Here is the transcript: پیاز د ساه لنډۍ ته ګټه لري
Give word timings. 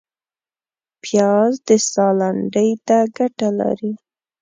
پیاز 1.03 1.53
د 1.67 1.69
ساه 1.89 2.13
لنډۍ 2.19 2.71
ته 2.87 2.97
ګټه 3.17 3.49
لري 3.59 3.93